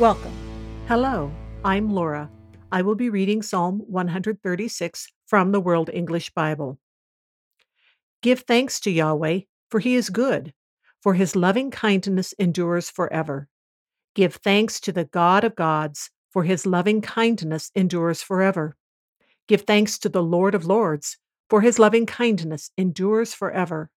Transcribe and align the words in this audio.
Welcome. 0.00 0.32
Hello, 0.88 1.30
I'm 1.64 1.94
Laura. 1.94 2.28
I 2.72 2.82
will 2.82 2.96
be 2.96 3.10
reading 3.10 3.42
Psalm 3.42 3.78
136 3.86 5.06
from 5.24 5.52
the 5.52 5.60
World 5.60 5.88
English 5.92 6.30
Bible. 6.30 6.80
Give 8.20 8.40
thanks 8.40 8.80
to 8.80 8.90
Yahweh, 8.90 9.42
for 9.70 9.78
he 9.78 9.94
is 9.94 10.10
good, 10.10 10.52
for 11.00 11.14
his 11.14 11.36
loving 11.36 11.70
kindness 11.70 12.34
endures 12.40 12.90
forever. 12.90 13.46
Give 14.16 14.34
thanks 14.34 14.80
to 14.80 14.90
the 14.90 15.04
God 15.04 15.44
of 15.44 15.54
gods, 15.54 16.10
for 16.28 16.42
his 16.42 16.66
loving 16.66 17.00
kindness 17.00 17.70
endures 17.76 18.20
forever. 18.20 18.74
Give 19.46 19.60
thanks 19.60 19.96
to 20.00 20.08
the 20.08 20.24
Lord 20.24 20.56
of 20.56 20.66
lords, 20.66 21.18
for 21.48 21.60
his 21.60 21.78
loving 21.78 22.04
kindness 22.04 22.72
endures 22.76 23.32
forever. 23.32 23.90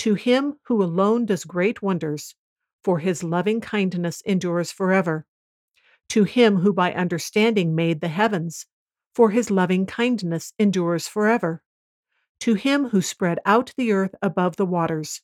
To 0.00 0.12
him 0.12 0.56
who 0.64 0.82
alone 0.82 1.24
does 1.24 1.44
great 1.44 1.80
wonders, 1.80 2.34
for 2.86 3.00
his 3.00 3.24
loving 3.24 3.60
kindness 3.60 4.20
endures 4.20 4.70
forever. 4.70 5.26
To 6.10 6.22
him 6.22 6.58
who 6.58 6.72
by 6.72 6.92
understanding 6.92 7.74
made 7.74 8.00
the 8.00 8.06
heavens, 8.06 8.66
for 9.12 9.30
his 9.30 9.50
loving 9.50 9.86
kindness 9.86 10.52
endures 10.56 11.08
forever. 11.08 11.64
To 12.42 12.54
him 12.54 12.90
who 12.90 13.02
spread 13.02 13.40
out 13.44 13.72
the 13.76 13.90
earth 13.90 14.14
above 14.22 14.54
the 14.54 14.64
waters, 14.64 15.20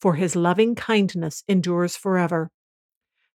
for 0.00 0.14
his 0.14 0.34
loving 0.34 0.74
kindness 0.74 1.44
endures 1.46 1.96
forever. 1.96 2.50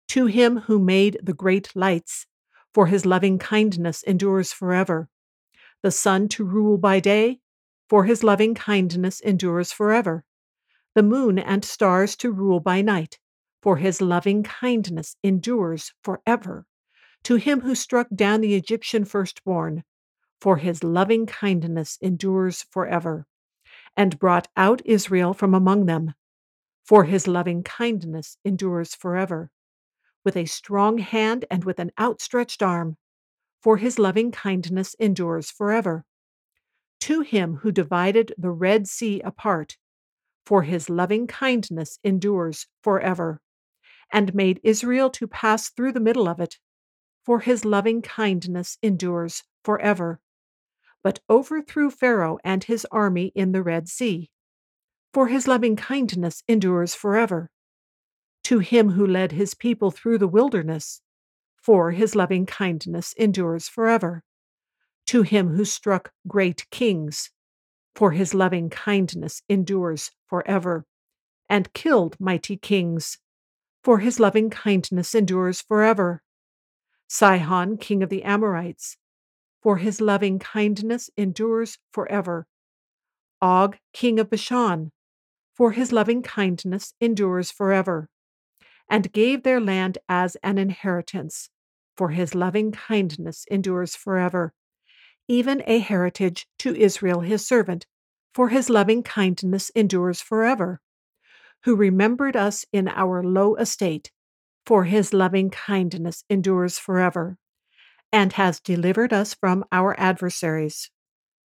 To 0.08 0.26
him 0.26 0.62
who 0.62 0.80
made 0.80 1.20
the 1.22 1.36
great 1.36 1.76
lights, 1.76 2.26
for 2.74 2.88
his 2.88 3.06
loving 3.06 3.38
kindness 3.38 4.02
endures 4.02 4.52
forever. 4.52 5.08
The 5.84 5.92
sun 5.92 6.30
to 6.30 6.44
rule 6.44 6.80
by 6.80 7.00
day, 7.00 7.42
for 7.88 8.06
his 8.06 8.24
loving 8.24 8.56
kindness 8.56 9.20
endures 9.20 9.72
forever. 9.72 10.26
The 10.96 11.04
moon 11.04 11.38
and 11.38 11.64
stars 11.64 12.16
to 12.16 12.32
rule 12.32 12.60
by 12.60 12.82
night, 12.82 13.20
for 13.68 13.76
his 13.76 14.02
loving 14.02 14.44
kindness 14.44 15.18
endures 15.24 15.92
forever. 16.02 16.66
To 17.24 17.36
him 17.36 17.60
who 17.60 17.76
struck 17.76 18.08
down 18.16 18.40
the 18.40 18.56
Egyptian 18.56 19.04
firstborn, 19.04 19.84
for 20.40 20.56
his 20.56 20.86
loving 20.86 21.26
kindness 21.26 21.98
endures 22.02 22.64
forever, 22.72 23.28
and 23.98 24.18
brought 24.20 24.48
out 24.56 24.82
Israel 24.86 25.34
from 25.34 25.54
among 25.54 25.86
them, 25.86 26.14
for 26.86 27.04
his 27.04 27.28
loving 27.28 27.62
kindness 27.62 28.38
endures 28.46 28.96
forever. 28.96 29.52
With 30.24 30.38
a 30.38 30.46
strong 30.46 31.00
hand 31.00 31.44
and 31.52 31.66
with 31.66 31.78
an 31.80 31.92
outstretched 32.00 32.64
arm, 32.64 32.96
for 33.62 33.76
his 33.76 34.00
loving 34.00 34.32
kindness 34.32 34.94
endures 34.98 35.52
forever. 35.52 36.06
To 37.02 37.20
him 37.20 37.58
who 37.64 37.74
divided 37.74 38.34
the 38.38 38.52
Red 38.52 38.88
Sea 38.88 39.20
apart, 39.20 39.76
for 40.46 40.64
his 40.64 40.90
loving 40.90 41.28
kindness 41.28 42.00
endures 42.02 42.68
forever 42.82 43.42
and 44.12 44.34
made 44.34 44.60
Israel 44.64 45.10
to 45.12 45.28
pass 45.28 45.70
through 45.70 45.92
the 45.92 46.00
middle 46.00 46.28
of 46.28 46.40
it. 46.40 46.58
For 47.24 47.42
his 47.42 47.66
loving 47.66 48.02
kindness 48.02 48.78
endures 48.82 49.44
forever. 49.64 50.22
But 51.04 51.20
overthrew 51.30 51.92
Pharaoh 51.92 52.38
and 52.44 52.64
his 52.64 52.86
army 52.92 53.32
in 53.36 53.52
the 53.52 53.64
Red 53.64 53.88
Sea. 53.90 54.30
For 55.14 55.28
his 55.28 55.48
loving 55.48 55.76
kindness 55.76 56.44
endures 56.48 56.96
forever. 56.96 57.50
To 58.44 58.60
him 58.60 58.92
who 58.92 59.06
led 59.06 59.34
his 59.34 59.54
people 59.54 59.92
through 59.92 60.20
the 60.20 60.28
wilderness. 60.28 61.02
For 61.62 61.92
his 61.92 62.16
loving 62.16 62.46
kindness 62.46 63.14
endures 63.18 63.68
forever. 63.68 64.24
To 65.08 65.22
him 65.22 65.50
who 65.50 65.66
struck 65.66 66.14
great 66.28 66.66
kings. 66.72 67.32
For 67.94 68.12
his 68.12 68.34
loving 68.34 68.70
kindness 68.70 69.42
endures 69.50 70.12
forever. 70.28 70.86
And 71.50 71.74
killed 71.74 72.16
mighty 72.20 72.58
kings 72.58 73.18
for 73.88 74.00
his 74.00 74.20
loving 74.20 74.50
kindness 74.50 75.16
endures 75.16 75.62
forever. 75.62 76.22
Sihon, 77.08 77.78
king 77.78 78.04
of 78.04 78.10
the 78.10 78.22
Amorites, 78.24 78.98
for 79.64 79.78
his 79.78 80.02
loving 80.02 80.40
kindness 80.40 81.10
endures 81.16 81.78
forever. 81.94 82.48
Og, 83.42 83.78
king 83.94 84.20
of 84.20 84.30
Bashan, 84.30 84.92
for 85.56 85.72
his 85.72 85.94
loving 85.94 86.22
kindness 86.22 86.96
endures 87.00 87.50
forever. 87.50 88.10
And 88.90 89.14
gave 89.14 89.44
their 89.44 89.62
land 89.62 90.00
as 90.10 90.36
an 90.44 90.58
inheritance, 90.58 91.50
for 91.96 92.10
his 92.10 92.36
loving 92.36 92.74
kindness 92.74 93.46
endures 93.50 93.96
forever. 93.96 94.54
Even 95.30 95.64
a 95.66 95.80
heritage 95.80 96.46
to 96.60 96.76
Israel 96.76 97.22
his 97.22 97.48
servant, 97.48 97.86
for 98.34 98.50
his 98.50 98.70
loving 98.70 99.02
kindness 99.02 99.70
endures 99.70 100.20
forever 100.20 100.82
who 101.68 101.76
remembered 101.76 102.38
us 102.38 102.66
in 102.72 102.88
our 102.88 103.22
low 103.22 103.54
estate, 103.56 104.10
for 104.66 104.86
his 104.86 105.12
loving 105.12 105.50
kindness 105.50 106.24
endures 106.30 106.80
forever, 106.80 107.38
and 108.10 108.32
has 108.32 108.62
delivered 108.62 109.12
us 109.12 109.34
from 109.34 109.66
our 109.70 109.94
adversaries, 110.00 110.90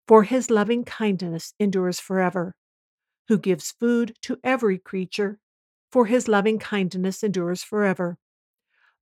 for 0.09 0.23
his 0.23 0.49
loving 0.49 0.83
kindness 0.83 1.53
endures 1.57 2.01
forever, 2.01 2.53
who 3.29 3.37
gives 3.37 3.71
food 3.71 4.13
to 4.21 4.37
every 4.43 4.77
creature, 4.77 5.39
for 5.89 6.07
his 6.07 6.27
loving 6.27 6.59
kindness 6.59 7.23
endures 7.23 7.63
forever. 7.63 8.17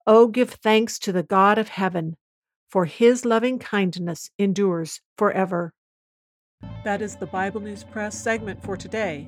Oh, 0.06 0.28
give 0.28 0.52
thanks 0.52 1.00
to 1.00 1.12
the 1.12 1.24
God 1.24 1.58
of 1.58 1.70
heaven, 1.70 2.16
for 2.70 2.86
his 2.86 3.26
loving 3.26 3.58
kindness 3.58 4.30
endures 4.38 5.02
forever. 5.18 5.74
That 6.84 7.02
is 7.02 7.16
the 7.16 7.26
Bible 7.26 7.62
News 7.62 7.84
Press 7.84 8.16
segment 8.16 8.62
for 8.62 8.78
today 8.78 9.28